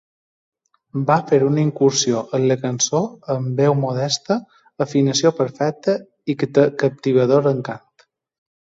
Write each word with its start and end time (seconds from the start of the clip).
Va 1.09 1.17
fer 1.31 1.37
una 1.47 1.61
incursió 1.63 2.23
en 2.37 2.47
la 2.53 2.57
cançó 2.63 3.03
amb 3.35 3.61
veu 3.63 3.77
modesta, 3.83 4.41
afinació 4.87 5.35
perfecta 5.43 5.97
i 6.33 6.39
captivador 6.47 7.55
encant. 7.57 7.89